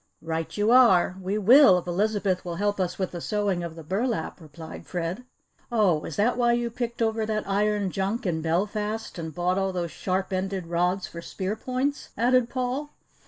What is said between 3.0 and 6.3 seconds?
the sewing of the burlap," replied Fred. "Oh, is